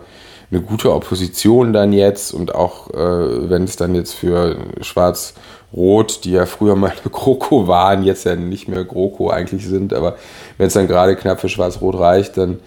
eine 0.52 0.62
gute 0.62 0.94
Opposition 0.94 1.72
dann 1.72 1.94
jetzt 1.94 2.34
und 2.34 2.54
auch 2.54 2.90
äh, 2.90 3.50
wenn 3.50 3.64
es 3.64 3.78
dann 3.78 3.96
jetzt 3.96 4.14
für 4.14 4.58
Schwarz-Rot, 4.82 6.26
die 6.26 6.32
ja 6.32 6.46
früher 6.46 6.76
mal 6.76 6.92
eine 6.92 7.12
GroKo 7.12 7.68
waren, 7.68 8.04
jetzt 8.04 8.26
ja 8.26 8.36
nicht 8.36 8.68
mehr 8.68 8.84
GroKo 8.84 9.30
eigentlich 9.30 9.66
sind, 9.66 9.94
aber 9.94 10.18
wenn 10.58 10.68
es 10.68 10.74
dann 10.74 10.88
gerade 10.88 11.16
knapp 11.16 11.40
für 11.40 11.50
Schwarz-Rot 11.50 11.98
reicht, 11.98 12.36
dann 12.36 12.60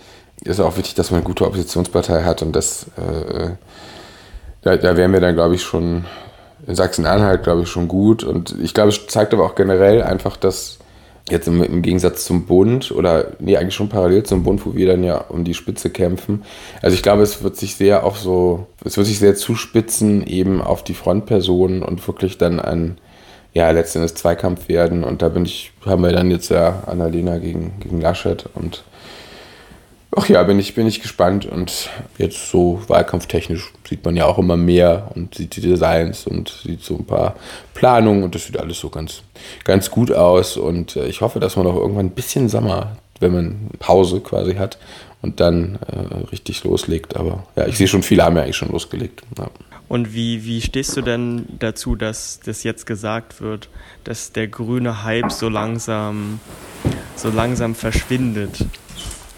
ist 0.44 0.60
auch 0.60 0.76
wichtig, 0.76 0.94
dass 0.94 1.10
man 1.10 1.18
eine 1.18 1.26
gute 1.26 1.46
Oppositionspartei 1.46 2.22
hat 2.22 2.42
und 2.42 2.54
das, 2.54 2.86
äh, 2.96 3.50
da, 4.62 4.76
da 4.76 4.96
wären 4.96 5.12
wir 5.12 5.20
dann, 5.20 5.34
glaube 5.34 5.54
ich, 5.54 5.62
schon 5.62 6.04
in 6.66 6.74
Sachsen-Anhalt, 6.74 7.42
glaube 7.42 7.62
ich, 7.62 7.68
schon 7.68 7.88
gut. 7.88 8.22
Und 8.22 8.56
ich 8.62 8.74
glaube, 8.74 8.90
es 8.90 9.06
zeigt 9.06 9.32
aber 9.34 9.44
auch 9.44 9.54
generell 9.54 10.02
einfach, 10.02 10.36
dass 10.36 10.78
jetzt 11.30 11.48
im, 11.48 11.62
im, 11.62 11.82
Gegensatz 11.82 12.24
zum 12.24 12.46
Bund 12.46 12.90
oder 12.90 13.32
nee, 13.38 13.56
eigentlich 13.56 13.74
schon 13.74 13.88
parallel 13.88 14.24
zum 14.24 14.42
Bund, 14.42 14.64
wo 14.66 14.74
wir 14.74 14.86
dann 14.86 15.04
ja 15.04 15.18
um 15.18 15.44
die 15.44 15.54
Spitze 15.54 15.90
kämpfen. 15.90 16.42
Also 16.82 16.94
ich 16.94 17.02
glaube, 17.02 17.22
es 17.22 17.42
wird 17.42 17.56
sich 17.56 17.76
sehr 17.76 18.04
auf 18.04 18.18
so, 18.18 18.66
es 18.84 18.96
wird 18.96 19.06
sich 19.06 19.18
sehr 19.18 19.34
zuspitzen 19.34 20.26
eben 20.26 20.60
auf 20.60 20.82
die 20.82 20.94
Frontpersonen 20.94 21.82
und 21.82 22.06
wirklich 22.06 22.38
dann 22.38 22.60
ein 22.60 22.98
ja, 23.54 23.70
letztendlich 23.70 24.14
Zweikampf 24.14 24.68
werden. 24.68 25.04
Und 25.04 25.22
da 25.22 25.28
bin 25.28 25.44
ich, 25.44 25.72
haben 25.84 26.02
wir 26.02 26.12
dann 26.12 26.30
jetzt 26.30 26.50
ja 26.50 26.82
Annalena 26.86 27.38
gegen, 27.38 27.74
gegen 27.80 28.00
Laschet 28.00 28.48
und 28.54 28.84
Ach 30.14 30.28
ja, 30.28 30.42
bin 30.42 30.58
ich, 30.58 30.74
bin 30.74 30.86
ich 30.86 31.00
gespannt 31.00 31.46
und 31.46 31.88
jetzt 32.18 32.50
so 32.50 32.82
wahlkampftechnisch 32.86 33.72
sieht 33.88 34.04
man 34.04 34.14
ja 34.14 34.26
auch 34.26 34.38
immer 34.38 34.58
mehr 34.58 35.10
und 35.14 35.34
sieht 35.34 35.56
die 35.56 35.62
Designs 35.62 36.26
und 36.26 36.52
sieht 36.62 36.82
so 36.82 36.96
ein 36.96 37.06
paar 37.06 37.36
Planungen 37.72 38.22
und 38.22 38.34
das 38.34 38.44
sieht 38.44 38.58
alles 38.58 38.78
so 38.78 38.90
ganz, 38.90 39.22
ganz 39.64 39.90
gut 39.90 40.12
aus 40.12 40.58
und 40.58 40.96
äh, 40.96 41.06
ich 41.06 41.22
hoffe, 41.22 41.40
dass 41.40 41.56
man 41.56 41.66
auch 41.66 41.76
irgendwann 41.76 42.06
ein 42.06 42.10
bisschen 42.10 42.50
Sommer, 42.50 42.98
wenn 43.20 43.32
man 43.32 43.70
Pause 43.78 44.20
quasi 44.20 44.56
hat 44.56 44.76
und 45.22 45.40
dann 45.40 45.78
äh, 45.86 46.16
richtig 46.30 46.62
loslegt. 46.64 47.16
Aber 47.16 47.44
ja, 47.56 47.66
ich 47.66 47.78
sehe 47.78 47.88
schon, 47.88 48.02
viele 48.02 48.22
haben 48.22 48.36
ja 48.36 48.42
eigentlich 48.42 48.56
schon 48.56 48.70
losgelegt. 48.70 49.22
Ja. 49.38 49.48
Und 49.88 50.12
wie, 50.12 50.44
wie 50.44 50.60
stehst 50.60 50.94
du 50.96 51.00
denn 51.00 51.46
dazu, 51.58 51.96
dass 51.96 52.40
das 52.44 52.64
jetzt 52.64 52.86
gesagt 52.86 53.40
wird, 53.40 53.70
dass 54.04 54.32
der 54.32 54.48
grüne 54.48 55.04
Hype 55.04 55.32
so 55.32 55.48
langsam, 55.48 56.40
so 57.16 57.30
langsam 57.30 57.74
verschwindet? 57.74 58.66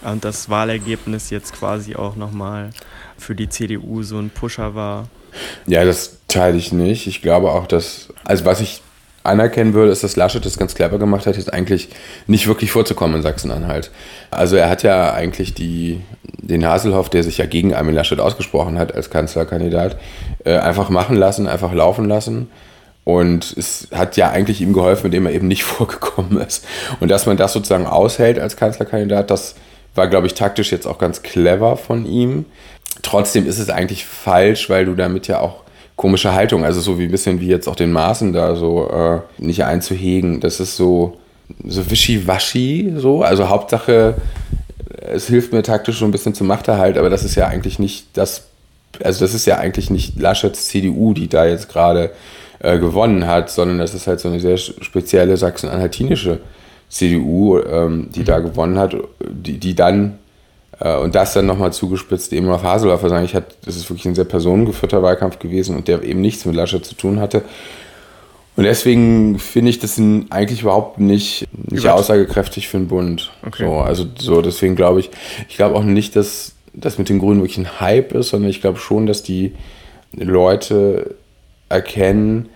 Und 0.04 0.24
das 0.24 0.48
Wahlergebnis 0.48 1.30
jetzt 1.30 1.52
quasi 1.54 1.96
auch 1.96 2.16
nochmal 2.16 2.70
für 3.18 3.34
die 3.34 3.48
CDU 3.48 4.02
so 4.02 4.18
ein 4.18 4.30
Pusher 4.30 4.74
war. 4.74 5.08
Ja, 5.66 5.84
das 5.84 6.18
teile 6.28 6.56
ich 6.56 6.72
nicht. 6.72 7.06
Ich 7.06 7.22
glaube 7.22 7.50
auch, 7.50 7.66
dass, 7.66 8.08
also 8.24 8.44
was 8.44 8.60
ich 8.60 8.82
anerkennen 9.24 9.72
würde, 9.72 9.90
ist, 9.90 10.04
dass 10.04 10.16
Laschet 10.16 10.44
das 10.44 10.58
ganz 10.58 10.74
clever 10.74 10.98
gemacht 10.98 11.26
hat, 11.26 11.36
jetzt 11.36 11.52
eigentlich 11.52 11.88
nicht 12.26 12.46
wirklich 12.46 12.70
vorzukommen 12.70 13.16
in 13.16 13.22
Sachsen-Anhalt. 13.22 13.90
Also 14.30 14.56
er 14.56 14.68
hat 14.68 14.82
ja 14.82 15.14
eigentlich 15.14 15.54
die, 15.54 16.02
den 16.22 16.66
Haselhoff, 16.66 17.08
der 17.08 17.22
sich 17.22 17.38
ja 17.38 17.46
gegen 17.46 17.74
Armin 17.74 17.94
Laschet 17.94 18.20
ausgesprochen 18.20 18.78
hat 18.78 18.94
als 18.94 19.10
Kanzlerkandidat, 19.10 19.96
äh, 20.44 20.58
einfach 20.58 20.90
machen 20.90 21.16
lassen, 21.16 21.48
einfach 21.48 21.72
laufen 21.72 22.06
lassen. 22.06 22.50
Und 23.04 23.54
es 23.56 23.88
hat 23.92 24.16
ja 24.16 24.30
eigentlich 24.30 24.60
ihm 24.60 24.72
geholfen, 24.74 25.06
indem 25.06 25.26
er 25.26 25.32
eben 25.32 25.48
nicht 25.48 25.64
vorgekommen 25.64 26.38
ist. 26.38 26.66
Und 27.00 27.10
dass 27.10 27.24
man 27.24 27.38
das 27.38 27.54
sozusagen 27.54 27.86
aushält 27.86 28.38
als 28.38 28.56
Kanzlerkandidat, 28.56 29.30
das 29.30 29.54
war, 29.94 30.08
glaube 30.08 30.26
ich, 30.26 30.34
taktisch 30.34 30.72
jetzt 30.72 30.86
auch 30.86 30.98
ganz 30.98 31.22
clever 31.22 31.76
von 31.76 32.06
ihm. 32.06 32.44
Trotzdem 33.02 33.46
ist 33.46 33.58
es 33.58 33.70
eigentlich 33.70 34.04
falsch, 34.04 34.70
weil 34.70 34.84
du 34.84 34.94
damit 34.94 35.26
ja 35.26 35.40
auch 35.40 35.64
komische 35.96 36.34
Haltung, 36.34 36.64
also 36.64 36.80
so 36.80 36.98
wie 36.98 37.04
ein 37.04 37.10
bisschen 37.10 37.40
wie 37.40 37.46
jetzt 37.46 37.68
auch 37.68 37.76
den 37.76 37.92
Maßen 37.92 38.32
da 38.32 38.56
so 38.56 38.90
äh, 38.90 39.20
nicht 39.38 39.64
einzuhegen. 39.64 40.40
Das 40.40 40.60
ist 40.60 40.76
so, 40.76 41.18
so 41.64 41.90
wischiwaschi, 41.90 42.94
so. 42.96 43.22
Also 43.22 43.48
Hauptsache, 43.48 44.16
es 45.00 45.28
hilft 45.28 45.52
mir 45.52 45.62
taktisch 45.62 45.98
so 45.98 46.04
ein 46.04 46.10
bisschen 46.10 46.34
zum 46.34 46.46
Machterhalt, 46.46 46.98
aber 46.98 47.10
das 47.10 47.24
ist 47.24 47.36
ja 47.36 47.46
eigentlich 47.46 47.78
nicht 47.78 48.06
das, 48.14 48.46
also 49.02 49.24
das 49.24 49.34
ist 49.34 49.46
ja 49.46 49.58
eigentlich 49.58 49.90
nicht 49.90 50.20
Laschets 50.20 50.66
CDU, 50.68 51.14
die 51.14 51.28
da 51.28 51.46
jetzt 51.46 51.68
gerade 51.68 52.10
äh, 52.60 52.78
gewonnen 52.78 53.26
hat, 53.26 53.50
sondern 53.50 53.78
das 53.78 53.94
ist 53.94 54.06
halt 54.06 54.20
so 54.20 54.28
eine 54.28 54.40
sehr 54.40 54.56
spezielle 54.56 55.36
sachsen-anhaltinische 55.36 56.40
CDU, 56.88 57.58
ähm, 57.58 58.08
die 58.14 58.20
mhm. 58.20 58.24
da 58.24 58.38
gewonnen 58.40 58.78
hat, 58.78 58.96
die, 59.20 59.58
die 59.58 59.74
dann 59.74 60.18
äh, 60.80 60.96
und 60.96 61.14
das 61.14 61.34
dann 61.34 61.46
nochmal 61.46 61.72
zugespitzt 61.72 62.32
eben 62.32 62.48
auf 62.50 62.62
Haseloff 62.62 63.02
sagen, 63.02 63.24
ich 63.24 63.34
hat, 63.34 63.56
das 63.64 63.76
ist 63.76 63.88
wirklich 63.90 64.06
ein 64.06 64.14
sehr 64.14 64.24
personengeführter 64.24 65.02
Wahlkampf 65.02 65.38
gewesen 65.38 65.76
und 65.76 65.88
der 65.88 66.02
eben 66.02 66.20
nichts 66.20 66.44
mit 66.44 66.54
Laschet 66.54 66.84
zu 66.84 66.94
tun 66.94 67.20
hatte. 67.20 67.42
Und 68.56 68.64
deswegen 68.64 69.38
finde 69.40 69.70
ich 69.70 69.80
das 69.80 70.00
eigentlich 70.30 70.62
überhaupt 70.62 71.00
nicht, 71.00 71.48
nicht 71.52 71.88
aussagekräftig 71.88 72.68
für 72.68 72.78
den 72.78 72.86
Bund. 72.86 73.32
Okay. 73.44 73.64
So, 73.64 73.74
also 73.78 74.06
so, 74.16 74.42
deswegen 74.42 74.76
glaube 74.76 75.00
ich, 75.00 75.10
ich 75.48 75.56
glaube 75.56 75.74
auch 75.74 75.82
nicht, 75.82 76.14
dass 76.14 76.54
das 76.72 76.98
mit 76.98 77.08
den 77.08 77.18
Grünen 77.18 77.40
wirklich 77.40 77.58
ein 77.58 77.80
Hype 77.80 78.12
ist, 78.12 78.28
sondern 78.28 78.50
ich 78.50 78.60
glaube 78.60 78.78
schon, 78.78 79.06
dass 79.06 79.24
die 79.24 79.54
Leute 80.12 81.16
erkennen, 81.68 82.48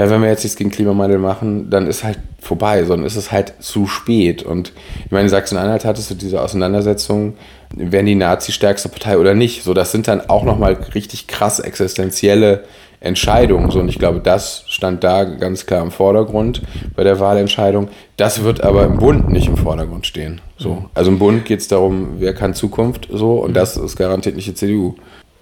ja, 0.00 0.08
wenn 0.08 0.22
wir 0.22 0.30
jetzt 0.30 0.44
nichts 0.44 0.56
gegen 0.56 0.70
Klimawandel 0.70 1.18
machen, 1.18 1.68
dann 1.68 1.86
ist 1.86 2.04
halt 2.04 2.18
vorbei, 2.40 2.84
sondern 2.84 3.06
ist 3.06 3.16
es 3.16 3.30
halt 3.30 3.52
zu 3.60 3.86
spät. 3.86 4.42
Und 4.42 4.72
ich 5.04 5.10
meine, 5.10 5.24
in 5.24 5.28
Sachsen-Anhalt 5.28 5.84
hattest 5.84 6.10
du 6.10 6.14
diese 6.14 6.40
Auseinandersetzung, 6.40 7.34
werden 7.74 8.06
die 8.06 8.14
Nazi 8.14 8.50
stärkste 8.50 8.88
Partei 8.88 9.18
oder 9.18 9.34
nicht? 9.34 9.62
So, 9.62 9.74
das 9.74 9.92
sind 9.92 10.08
dann 10.08 10.22
auch 10.30 10.44
nochmal 10.44 10.72
richtig 10.94 11.26
krass 11.26 11.60
existenzielle 11.60 12.64
Entscheidungen. 13.00 13.70
So, 13.70 13.80
und 13.80 13.90
ich 13.90 13.98
glaube, 13.98 14.20
das 14.20 14.64
stand 14.68 15.04
da 15.04 15.24
ganz 15.24 15.66
klar 15.66 15.82
im 15.82 15.90
Vordergrund 15.90 16.62
bei 16.96 17.04
der 17.04 17.20
Wahlentscheidung. 17.20 17.90
Das 18.16 18.42
wird 18.42 18.62
aber 18.62 18.86
im 18.86 18.96
Bund 18.96 19.28
nicht 19.28 19.48
im 19.48 19.58
Vordergrund 19.58 20.06
stehen. 20.06 20.40
So. 20.56 20.86
Also 20.94 21.10
im 21.10 21.18
Bund 21.18 21.44
geht 21.44 21.60
es 21.60 21.68
darum, 21.68 22.20
wer 22.20 22.32
kann 22.32 22.54
Zukunft 22.54 23.06
so 23.12 23.34
und 23.34 23.52
das 23.52 23.76
ist 23.76 23.96
garantiert 23.96 24.34
nicht 24.34 24.48
die 24.48 24.54
CDU. 24.54 24.94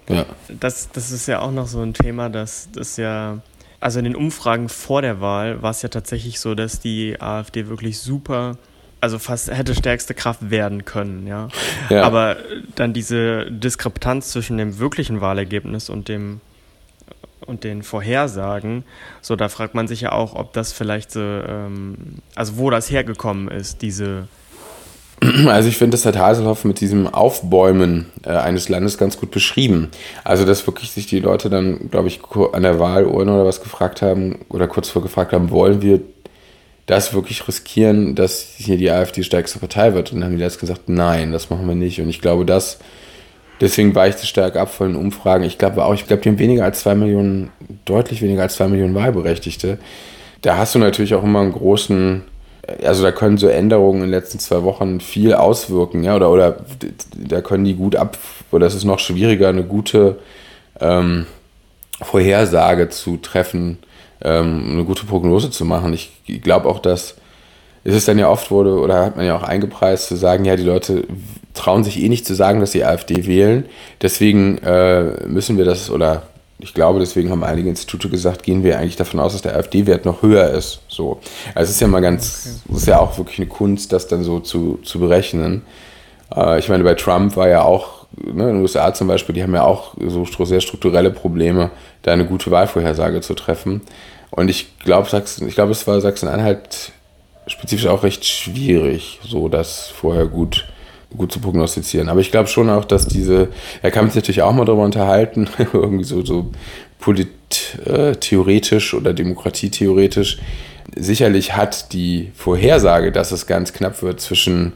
Ja. 0.09 0.25
Das, 0.49 0.89
das 0.91 1.11
ist 1.11 1.27
ja 1.27 1.39
auch 1.39 1.51
noch 1.51 1.67
so 1.67 1.79
ein 1.79 1.93
Thema, 1.93 2.29
dass 2.29 2.67
das 2.73 2.97
ja 2.97 3.37
also 3.79 3.99
in 3.99 4.05
den 4.05 4.15
Umfragen 4.15 4.69
vor 4.69 5.01
der 5.01 5.21
Wahl 5.21 5.61
war 5.61 5.71
es 5.71 5.81
ja 5.81 5.89
tatsächlich 5.89 6.39
so, 6.39 6.55
dass 6.55 6.79
die 6.79 7.19
AfD 7.19 7.67
wirklich 7.67 7.99
super, 7.99 8.57
also 9.01 9.19
fast 9.19 9.49
hätte 9.51 9.73
stärkste 9.75 10.13
Kraft 10.13 10.49
werden 10.49 10.85
können, 10.85 11.27
ja. 11.27 11.47
ja. 11.89 12.03
Aber 12.03 12.37
dann 12.75 12.93
diese 12.93 13.49
Diskrepanz 13.49 14.31
zwischen 14.31 14.57
dem 14.57 14.79
wirklichen 14.79 15.21
Wahlergebnis 15.21 15.89
und 15.89 16.07
dem 16.07 16.41
und 17.45 17.63
den 17.63 17.83
Vorhersagen, 17.83 18.83
so 19.21 19.35
da 19.35 19.49
fragt 19.49 19.73
man 19.73 19.87
sich 19.87 20.01
ja 20.01 20.11
auch, 20.11 20.35
ob 20.35 20.53
das 20.53 20.71
vielleicht 20.71 21.11
so, 21.11 21.21
ähm, 21.21 22.19
also 22.35 22.57
wo 22.57 22.69
das 22.69 22.91
hergekommen 22.91 23.47
ist, 23.47 23.81
diese 23.81 24.27
Also 25.47 25.69
ich 25.69 25.77
finde, 25.77 25.95
das 25.95 26.05
hat 26.05 26.17
Haselhoff 26.17 26.65
mit 26.65 26.79
diesem 26.79 27.07
Aufbäumen 27.07 28.07
äh, 28.23 28.29
eines 28.29 28.69
Landes 28.69 28.97
ganz 28.97 29.17
gut 29.19 29.31
beschrieben. 29.31 29.89
Also 30.23 30.45
dass 30.45 30.65
wirklich 30.67 30.91
sich 30.91 31.07
die 31.07 31.19
Leute 31.19 31.49
dann, 31.49 31.89
glaube 31.89 32.07
ich, 32.07 32.21
an 32.53 32.63
der 32.63 32.79
Wahlurne 32.79 33.33
oder 33.33 33.45
was 33.45 33.61
gefragt 33.61 34.01
haben 34.01 34.39
oder 34.49 34.67
kurz 34.67 34.89
vor 34.89 35.01
gefragt 35.01 35.33
haben, 35.33 35.51
wollen 35.51 35.81
wir 35.81 36.01
das 36.85 37.13
wirklich 37.13 37.47
riskieren, 37.47 38.15
dass 38.15 38.41
hier 38.57 38.77
die 38.77 38.89
AfD 38.89 39.23
stärkste 39.23 39.59
Partei 39.59 39.93
wird? 39.93 40.11
Und 40.11 40.21
dann 40.21 40.29
haben 40.29 40.37
die 40.37 40.43
jetzt 40.43 40.59
gesagt, 40.59 40.89
nein, 40.89 41.31
das 41.31 41.49
machen 41.49 41.67
wir 41.67 41.75
nicht. 41.75 42.01
Und 42.01 42.09
ich 42.09 42.21
glaube, 42.21 42.45
das, 42.45 42.79
deswegen 43.61 43.93
weicht 43.93 44.19
es 44.19 44.27
stark 44.27 44.55
ab 44.55 44.73
von 44.73 44.93
den 44.93 44.95
Umfragen. 44.95 45.43
Ich 45.43 45.57
glaube 45.57 45.85
auch, 45.85 45.93
ich 45.93 46.07
glaube, 46.07 46.23
die 46.23 46.29
haben 46.29 46.39
weniger 46.39 46.63
als 46.63 46.79
zwei 46.79 46.95
Millionen, 46.95 47.51
deutlich 47.85 48.21
weniger 48.21 48.41
als 48.41 48.55
zwei 48.55 48.67
Millionen 48.67 48.95
Wahlberechtigte. 48.95 49.77
Da 50.41 50.57
hast 50.57 50.73
du 50.73 50.79
natürlich 50.79 51.13
auch 51.13 51.23
immer 51.23 51.41
einen 51.41 51.51
großen 51.51 52.23
also 52.83 53.03
da 53.03 53.11
können 53.11 53.37
so 53.37 53.47
Änderungen 53.47 54.01
in 54.01 54.07
den 54.07 54.11
letzten 54.11 54.39
zwei 54.39 54.63
Wochen 54.63 54.99
viel 54.99 55.33
auswirken, 55.33 56.03
ja, 56.03 56.15
oder, 56.15 56.29
oder 56.31 56.57
da 57.15 57.41
können 57.41 57.65
die 57.65 57.75
gut 57.75 57.95
ab, 57.95 58.17
oder 58.51 58.67
es 58.67 58.75
ist 58.75 58.83
noch 58.83 58.99
schwieriger, 58.99 59.49
eine 59.49 59.63
gute 59.63 60.19
ähm, 60.79 61.25
Vorhersage 62.01 62.89
zu 62.89 63.17
treffen, 63.17 63.79
ähm, 64.21 64.71
eine 64.73 64.83
gute 64.83 65.05
Prognose 65.05 65.51
zu 65.51 65.65
machen. 65.65 65.93
Ich 65.93 66.11
glaube 66.41 66.69
auch, 66.69 66.79
dass 66.79 67.15
es 67.83 67.95
ist 67.95 68.07
dann 68.07 68.19
ja 68.19 68.29
oft 68.29 68.51
wurde, 68.51 68.77
oder 68.77 69.05
hat 69.05 69.15
man 69.15 69.25
ja 69.25 69.37
auch 69.37 69.43
eingepreist, 69.43 70.07
zu 70.07 70.15
sagen, 70.15 70.45
ja, 70.45 70.55
die 70.55 70.63
Leute 70.63 71.05
trauen 71.53 71.83
sich 71.83 72.01
eh 72.01 72.09
nicht 72.09 72.25
zu 72.25 72.35
sagen, 72.35 72.59
dass 72.59 72.71
sie 72.71 72.83
AfD 72.83 73.25
wählen. 73.25 73.65
Deswegen 74.01 74.57
äh, 74.59 75.27
müssen 75.27 75.57
wir 75.57 75.65
das, 75.65 75.89
oder 75.89 76.23
ich 76.59 76.73
glaube, 76.73 76.99
deswegen 76.99 77.31
haben 77.31 77.43
einige 77.43 77.69
Institute 77.69 78.09
gesagt, 78.09 78.43
gehen 78.43 78.63
wir 78.63 78.77
eigentlich 78.77 78.97
davon 78.97 79.19
aus, 79.19 79.31
dass 79.31 79.41
der 79.41 79.55
AfD-Wert 79.55 80.05
noch 80.05 80.21
höher 80.21 80.49
ist. 80.49 80.81
So. 80.89 81.19
Also 81.55 81.69
es 81.69 81.75
ist 81.75 81.79
ja 81.81 81.87
mal 81.87 82.01
ganz, 82.01 82.63
es 82.69 82.77
ist 82.77 82.87
ja 82.87 82.99
auch 82.99 83.17
wirklich 83.17 83.39
eine 83.39 83.47
Kunst, 83.47 83.93
das 83.93 84.07
dann 84.07 84.23
so 84.23 84.41
zu, 84.41 84.79
zu 84.83 84.99
berechnen. 84.99 85.61
Äh, 86.35 86.59
ich 86.59 86.67
meine, 86.67 86.83
bei 86.83 86.95
Trump 86.95 87.37
war 87.37 87.47
ja 87.47 87.61
auch, 87.61 88.07
ne, 88.17 88.49
in 88.49 88.55
den 88.55 88.61
USA 88.61 88.93
zum 88.93 89.07
Beispiel, 89.07 89.33
die 89.33 89.41
haben 89.41 89.55
ja 89.55 89.63
auch 89.63 89.95
so 90.05 90.25
sehr 90.25 90.59
strukturelle 90.59 91.11
Probleme, 91.11 91.71
da 92.01 92.11
eine 92.11 92.25
gute 92.25 92.51
Wahlvorhersage 92.51 93.21
zu 93.21 93.35
treffen. 93.35 93.81
Und 94.31 94.49
ich 94.49 94.77
glaube, 94.79 95.09
Sachsen, 95.09 95.47
ich 95.47 95.55
glaube, 95.55 95.71
es 95.71 95.87
war 95.87 96.01
Sachsen-Anhalt 96.01 96.91
spezifisch 97.47 97.87
auch 97.87 98.03
recht 98.03 98.25
schwierig, 98.25 99.19
so 99.23 99.47
das 99.47 99.87
vorher 99.87 100.25
gut 100.25 100.67
gut 101.17 101.31
zu 101.31 101.39
prognostizieren. 101.39 102.09
Aber 102.09 102.19
ich 102.19 102.31
glaube 102.31 102.47
schon 102.47 102.69
auch, 102.69 102.85
dass 102.85 103.07
diese, 103.07 103.49
er 103.81 103.91
kann 103.91 104.05
sich 104.05 104.15
natürlich 104.15 104.41
auch 104.41 104.53
mal 104.53 104.65
darüber 104.65 104.83
unterhalten, 104.83 105.49
irgendwie 105.73 106.03
so, 106.03 106.23
so 106.23 106.51
polittheoretisch 106.99 108.93
oder 108.93 109.13
demokratietheoretisch. 109.13 110.37
Sicherlich 110.95 111.55
hat 111.55 111.93
die 111.93 112.31
Vorhersage, 112.35 113.11
dass 113.11 113.31
es 113.31 113.47
ganz 113.47 113.73
knapp 113.73 114.01
wird 114.01 114.21
zwischen 114.21 114.73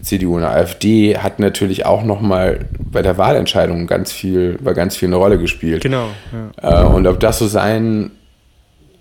CDU 0.00 0.36
und 0.36 0.44
AfD, 0.44 1.18
hat 1.18 1.38
natürlich 1.38 1.84
auch 1.84 2.02
nochmal 2.02 2.66
bei 2.78 3.02
der 3.02 3.18
Wahlentscheidung 3.18 3.86
ganz 3.86 4.10
viel, 4.10 4.58
bei 4.62 4.72
ganz 4.72 4.96
viel 4.96 5.08
eine 5.08 5.16
Rolle 5.16 5.38
gespielt. 5.38 5.82
Genau. 5.82 6.08
Ja. 6.62 6.84
Äh, 6.84 6.86
und 6.86 7.06
ob 7.06 7.20
das 7.20 7.38
so 7.38 7.46
sein 7.46 8.12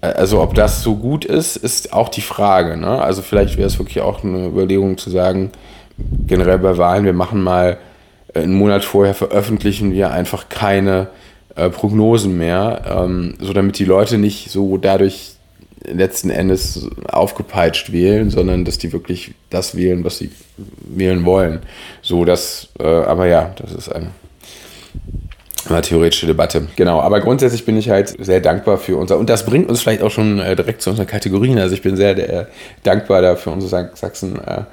also 0.01 0.41
ob 0.41 0.55
das 0.55 0.81
so 0.81 0.95
gut 0.95 1.25
ist, 1.25 1.55
ist 1.55 1.93
auch 1.93 2.09
die 2.09 2.21
Frage. 2.21 2.75
Ne? 2.75 3.01
Also 3.01 3.21
vielleicht 3.21 3.57
wäre 3.57 3.67
es 3.67 3.77
wirklich 3.77 4.01
auch 4.01 4.23
eine 4.23 4.47
Überlegung 4.47 4.97
zu 4.97 5.11
sagen, 5.11 5.51
generell 6.27 6.59
bei 6.59 6.77
Wahlen, 6.77 7.05
wir 7.05 7.13
machen 7.13 7.41
mal 7.41 7.77
äh, 8.33 8.41
einen 8.41 8.53
Monat 8.53 8.83
vorher, 8.83 9.13
veröffentlichen 9.13 9.93
wir 9.93 10.11
einfach 10.11 10.49
keine 10.49 11.07
äh, 11.55 11.69
Prognosen 11.69 12.37
mehr, 12.37 12.81
ähm, 12.87 13.35
so 13.39 13.53
damit 13.53 13.79
die 13.79 13.85
Leute 13.85 14.17
nicht 14.17 14.51
so 14.51 14.77
dadurch 14.77 15.35
letzten 15.83 16.29
Endes 16.29 16.87
aufgepeitscht 17.07 17.91
wählen, 17.91 18.29
sondern 18.29 18.65
dass 18.65 18.77
die 18.77 18.93
wirklich 18.93 19.33
das 19.49 19.75
wählen, 19.75 20.03
was 20.03 20.19
sie 20.19 20.31
wählen 20.57 21.25
wollen. 21.25 21.59
So, 22.01 22.23
das, 22.25 22.69
äh, 22.79 22.83
aber 22.83 23.25
ja, 23.25 23.53
das 23.57 23.73
ist 23.73 23.89
eine, 23.89 24.11
eine 25.67 25.81
theoretische 25.81 26.27
Debatte. 26.27 26.67
Genau, 26.75 27.01
aber 27.01 27.19
grundsätzlich 27.19 27.65
bin 27.65 27.77
ich 27.77 27.89
halt 27.89 28.15
sehr 28.23 28.41
dankbar 28.41 28.77
für 28.77 28.95
unser, 28.95 29.17
und 29.17 29.29
das 29.29 29.45
bringt 29.45 29.69
uns 29.69 29.81
vielleicht 29.81 30.03
auch 30.03 30.11
schon 30.11 30.39
äh, 30.39 30.55
direkt 30.55 30.81
zu 30.81 30.91
unseren 30.91 31.07
Kategorien. 31.07 31.57
Also 31.57 31.73
ich 31.73 31.81
bin 31.81 31.95
sehr 31.95 32.17
äh, 32.17 32.45
dankbar 32.83 33.21
dafür 33.21 33.53
unsere 33.53 33.91
Sachsen. 33.95 34.37
Äh, 34.39 34.63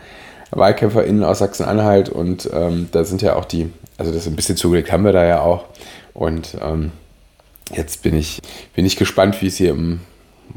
WahlkämpferInnen 0.50 1.24
aus 1.24 1.38
Sachsen-Anhalt 1.38 2.08
und 2.08 2.48
ähm, 2.52 2.88
da 2.92 3.04
sind 3.04 3.22
ja 3.22 3.36
auch 3.36 3.44
die, 3.44 3.70
also 3.96 4.12
das 4.12 4.26
ein 4.26 4.36
bisschen 4.36 4.56
zugelegt 4.56 4.92
haben 4.92 5.04
wir 5.04 5.12
da 5.12 5.24
ja 5.24 5.40
auch. 5.40 5.66
Und 6.14 6.56
ähm, 6.60 6.92
jetzt 7.72 8.02
bin 8.02 8.16
ich, 8.16 8.40
bin 8.74 8.84
ich 8.84 8.96
gespannt, 8.96 9.40
wie 9.42 9.46
es 9.46 9.56
hier 9.56 9.70
im 9.70 10.00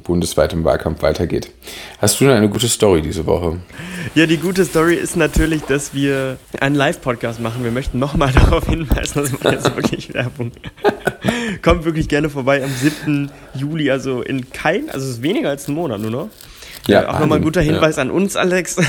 bundesweiten 0.04 0.64
Wahlkampf 0.64 1.02
weitergeht. 1.02 1.52
Hast 2.00 2.20
du 2.20 2.26
denn 2.26 2.34
eine 2.34 2.50
gute 2.50 2.68
Story 2.68 3.02
diese 3.02 3.26
Woche? 3.26 3.60
Ja, 4.16 4.26
die 4.26 4.38
gute 4.38 4.66
Story 4.66 4.96
ist 4.96 5.16
natürlich, 5.16 5.62
dass 5.64 5.94
wir 5.94 6.38
einen 6.60 6.76
Live-Podcast 6.76 7.40
machen. 7.40 7.64
Wir 7.64 7.72
möchten 7.72 8.00
nochmal 8.00 8.32
darauf 8.34 8.68
hinweisen, 8.68 9.22
das 9.22 9.44
war 9.44 9.54
jetzt 9.54 9.76
wirklich 9.76 10.14
Werbung. 10.14 10.52
Kommt 11.62 11.86
wirklich 11.86 12.08
gerne 12.08 12.30
vorbei 12.30 12.64
am 12.64 12.72
7. 12.72 13.32
Juli, 13.54 13.92
also 13.92 14.22
in 14.22 14.50
kein, 14.50 14.90
also 14.90 15.06
es 15.06 15.18
ist 15.18 15.22
weniger 15.24 15.50
als 15.50 15.68
ein 15.68 15.76
Monat 15.76 16.00
nur 16.02 16.12
noch. 16.12 16.30
Ja, 16.88 17.10
auch 17.10 17.20
nochmal 17.20 17.40
ein 17.40 17.44
guter 17.44 17.62
Hinweis 17.62 17.98
ja. 17.98 18.02
an 18.02 18.12
uns, 18.12 18.36
Alex. 18.36 18.78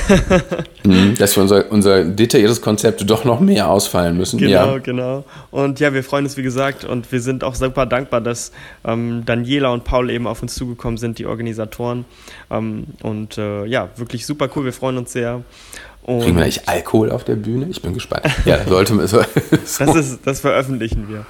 Mhm, 0.85 1.15
dass 1.17 1.37
wir 1.37 1.43
unser, 1.43 1.71
unser 1.71 2.03
detailliertes 2.03 2.61
Konzept 2.61 3.09
doch 3.09 3.23
noch 3.23 3.39
mehr 3.39 3.69
ausfallen 3.69 4.17
müssen. 4.17 4.37
Genau, 4.37 4.73
ja. 4.73 4.77
genau. 4.79 5.23
Und 5.49 5.79
ja, 5.79 5.93
wir 5.93 6.03
freuen 6.03 6.25
uns, 6.25 6.35
wie 6.35 6.43
gesagt, 6.43 6.83
und 6.83 7.09
wir 7.09 7.21
sind 7.21 7.45
auch 7.45 7.55
super 7.55 7.85
dankbar, 7.85 8.19
dass 8.19 8.51
ähm, 8.83 9.23
Daniela 9.25 9.71
und 9.71 9.85
Paul 9.85 10.09
eben 10.09 10.27
auf 10.27 10.41
uns 10.41 10.55
zugekommen 10.55 10.97
sind, 10.97 11.19
die 11.19 11.25
Organisatoren. 11.25 12.03
Ähm, 12.51 12.83
und 13.01 13.37
äh, 13.37 13.63
ja, 13.63 13.87
wirklich 13.95 14.25
super 14.25 14.49
cool, 14.57 14.65
wir 14.65 14.73
freuen 14.73 14.97
uns 14.97 15.13
sehr. 15.13 15.41
Und 16.01 16.23
Kriegen 16.23 16.37
wir 16.37 16.43
nicht 16.43 16.67
Alkohol 16.67 17.11
auf 17.11 17.23
der 17.23 17.35
Bühne? 17.35 17.67
Ich 17.69 17.81
bin 17.81 17.93
gespannt. 17.93 18.25
Ja, 18.43 18.65
sollte 18.67 18.93
man 18.93 19.07
so. 19.07 19.21
das, 19.51 19.95
ist, 19.95 20.19
das 20.25 20.41
veröffentlichen 20.41 21.07
wir. 21.07 21.25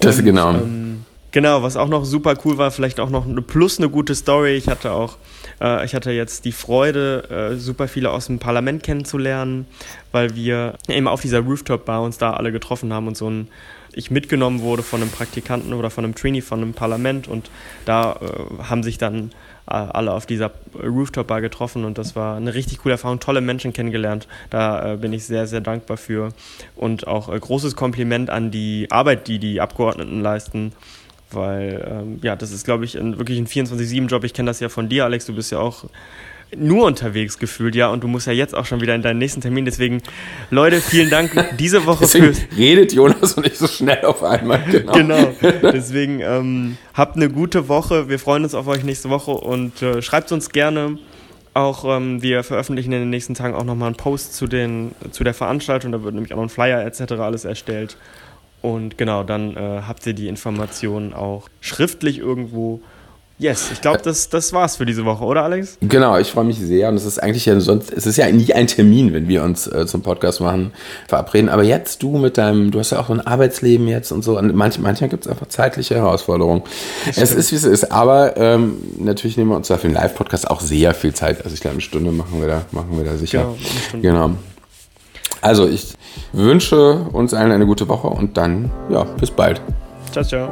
Das 0.00 0.18
und, 0.18 0.24
genau. 0.24 0.50
Ähm, 0.50 1.04
Genau, 1.36 1.62
was 1.62 1.76
auch 1.76 1.88
noch 1.88 2.06
super 2.06 2.34
cool 2.46 2.56
war, 2.56 2.70
vielleicht 2.70 2.98
auch 2.98 3.10
noch 3.10 3.26
eine 3.26 3.42
plus 3.42 3.78
eine 3.78 3.90
gute 3.90 4.14
Story. 4.14 4.56
Ich 4.56 4.68
hatte 4.68 4.92
auch 4.92 5.18
Äh, 5.60 5.84
ich 5.84 5.94
hatte 5.94 6.10
jetzt 6.10 6.44
die 6.44 6.52
Freude, 6.52 7.52
äh, 7.52 7.56
super 7.56 7.88
viele 7.88 8.10
aus 8.10 8.26
dem 8.26 8.38
Parlament 8.38 8.82
kennenzulernen, 8.82 9.66
weil 10.12 10.34
wir 10.34 10.74
eben 10.88 11.08
auf 11.08 11.20
dieser 11.20 11.40
Rooftop-Bar 11.40 12.02
uns 12.02 12.18
da 12.18 12.32
alle 12.32 12.52
getroffen 12.52 12.92
haben 12.92 13.08
und 13.08 13.16
so 13.16 13.28
ein 13.30 13.48
ich 13.96 14.10
mitgenommen 14.10 14.60
wurde 14.60 14.82
von 14.82 15.00
einem 15.00 15.10
Praktikanten 15.10 15.72
oder 15.72 15.88
von 15.88 16.04
einem 16.04 16.14
Trainee 16.14 16.42
von 16.42 16.60
einem 16.60 16.74
Parlament 16.74 17.28
und 17.28 17.50
da 17.86 18.20
äh, 18.20 18.62
haben 18.64 18.82
sich 18.82 18.98
dann 18.98 19.30
äh, 19.68 19.72
alle 19.72 20.12
auf 20.12 20.26
dieser 20.26 20.50
Rooftop-Bar 20.74 21.40
getroffen 21.40 21.84
und 21.86 21.96
das 21.96 22.14
war 22.14 22.36
eine 22.36 22.52
richtig 22.52 22.80
coole 22.80 22.92
Erfahrung, 22.92 23.20
tolle 23.20 23.40
Menschen 23.40 23.72
kennengelernt. 23.72 24.28
Da 24.50 24.92
äh, 24.92 24.96
bin 24.98 25.14
ich 25.14 25.24
sehr, 25.24 25.46
sehr 25.46 25.62
dankbar 25.62 25.96
für 25.96 26.28
und 26.76 27.06
auch 27.06 27.32
äh, 27.32 27.38
großes 27.40 27.74
Kompliment 27.74 28.28
an 28.28 28.50
die 28.50 28.86
Arbeit, 28.90 29.28
die 29.28 29.38
die 29.38 29.62
Abgeordneten 29.62 30.20
leisten 30.20 30.72
weil 31.30 31.86
ähm, 31.88 32.18
ja, 32.22 32.36
das 32.36 32.52
ist, 32.52 32.64
glaube 32.64 32.84
ich, 32.84 32.96
ein, 32.96 33.18
wirklich 33.18 33.38
ein 33.38 33.46
24-7-Job. 33.46 34.24
Ich 34.24 34.34
kenne 34.34 34.48
das 34.48 34.60
ja 34.60 34.68
von 34.68 34.88
dir, 34.88 35.04
Alex. 35.04 35.26
Du 35.26 35.34
bist 35.34 35.52
ja 35.52 35.58
auch 35.58 35.86
nur 36.54 36.86
unterwegs 36.86 37.38
gefühlt, 37.38 37.74
ja, 37.74 37.88
und 37.88 38.04
du 38.04 38.08
musst 38.08 38.26
ja 38.26 38.32
jetzt 38.32 38.54
auch 38.54 38.66
schon 38.66 38.80
wieder 38.80 38.94
in 38.94 39.02
deinen 39.02 39.18
nächsten 39.18 39.40
Termin. 39.40 39.64
Deswegen, 39.64 40.00
Leute, 40.50 40.80
vielen 40.80 41.10
Dank 41.10 41.32
diese 41.58 41.86
Woche 41.86 42.06
für. 42.06 42.32
Redet 42.56 42.92
Jonas 42.92 43.34
und 43.34 43.44
nicht 43.44 43.56
so 43.56 43.66
schnell 43.66 44.04
auf 44.04 44.22
einmal, 44.22 44.62
genau. 44.70 44.92
Genau. 44.92 45.34
Deswegen 45.72 46.20
ähm, 46.20 46.76
habt 46.94 47.16
eine 47.16 47.30
gute 47.30 47.68
Woche. 47.68 48.08
Wir 48.08 48.18
freuen 48.18 48.44
uns 48.44 48.54
auf 48.54 48.68
euch 48.68 48.84
nächste 48.84 49.10
Woche 49.10 49.32
und 49.32 49.82
äh, 49.82 50.02
schreibt 50.02 50.30
uns 50.30 50.50
gerne. 50.50 50.98
Auch 51.52 51.84
ähm, 51.84 52.22
wir 52.22 52.44
veröffentlichen 52.44 52.92
in 52.92 53.00
den 53.00 53.10
nächsten 53.10 53.34
Tagen 53.34 53.54
auch 53.54 53.64
nochmal 53.64 53.88
einen 53.88 53.96
Post 53.96 54.34
zu, 54.34 54.46
den, 54.46 54.92
zu 55.10 55.24
der 55.24 55.34
Veranstaltung. 55.34 55.90
Da 55.90 56.02
wird 56.02 56.14
nämlich 56.14 56.32
auch 56.32 56.36
noch 56.36 56.44
ein 56.44 56.48
Flyer 56.50 56.84
etc. 56.84 57.12
alles 57.14 57.44
erstellt. 57.44 57.96
Und 58.62 58.98
genau, 58.98 59.22
dann 59.22 59.56
äh, 59.56 59.82
habt 59.86 60.06
ihr 60.06 60.14
die 60.14 60.28
Informationen 60.28 61.12
auch 61.12 61.48
schriftlich 61.60 62.18
irgendwo. 62.18 62.80
Yes, 63.38 63.68
ich 63.70 63.82
glaube, 63.82 64.00
das, 64.02 64.30
das 64.30 64.54
war's 64.54 64.76
für 64.76 64.86
diese 64.86 65.04
Woche, 65.04 65.22
oder 65.22 65.42
Alex? 65.42 65.76
Genau, 65.82 66.16
ich 66.16 66.28
freue 66.28 66.46
mich 66.46 66.58
sehr 66.58 66.88
und 66.88 66.94
es 66.94 67.04
ist 67.04 67.22
eigentlich 67.22 67.44
ja 67.44 67.60
sonst, 67.60 67.92
es 67.92 68.06
ist 68.06 68.16
ja 68.16 68.32
nie 68.32 68.54
ein 68.54 68.66
Termin, 68.66 69.12
wenn 69.12 69.28
wir 69.28 69.42
uns 69.42 69.66
äh, 69.66 69.86
zum 69.86 70.00
Podcast 70.00 70.40
machen, 70.40 70.72
verabreden. 71.06 71.50
Aber 71.50 71.62
jetzt 71.62 72.02
du 72.02 72.16
mit 72.16 72.38
deinem, 72.38 72.70
du 72.70 72.78
hast 72.78 72.92
ja 72.92 72.98
auch 72.98 73.08
so 73.08 73.12
ein 73.12 73.20
Arbeitsleben 73.20 73.88
jetzt 73.88 74.10
und 74.10 74.24
so, 74.24 74.38
und 74.38 74.54
manch, 74.54 74.78
manchmal 74.78 75.10
gibt 75.10 75.26
es 75.26 75.30
einfach 75.30 75.48
zeitliche 75.48 75.96
Herausforderungen. 75.96 76.62
Es 77.14 77.30
ist, 77.30 77.52
wie 77.52 77.56
es 77.56 77.64
ist, 77.64 77.92
aber 77.92 78.38
ähm, 78.38 78.78
natürlich 78.98 79.36
nehmen 79.36 79.50
wir 79.50 79.56
uns 79.56 79.68
da 79.68 79.76
für 79.76 79.88
den 79.88 79.94
Live-Podcast 79.94 80.50
auch 80.50 80.62
sehr 80.62 80.94
viel 80.94 81.12
Zeit. 81.12 81.44
Also 81.44 81.52
ich 81.52 81.60
glaube, 81.60 81.74
eine 81.74 81.82
Stunde 81.82 82.12
machen 82.12 82.40
wir 82.40 82.48
da, 82.48 82.62
machen 82.70 82.96
wir 82.96 83.04
da 83.04 83.18
sicher. 83.18 83.54
Genau. 83.92 84.28
Genau. 84.28 84.36
Also 85.42 85.68
ich 85.68 85.92
wünsche 86.32 87.06
uns 87.12 87.34
allen 87.34 87.52
eine 87.52 87.66
gute 87.66 87.88
Woche 87.88 88.08
und 88.08 88.36
dann, 88.36 88.70
ja, 88.88 89.04
bis 89.04 89.30
bald. 89.30 89.60
Ciao, 90.12 90.24
ciao. 90.24 90.48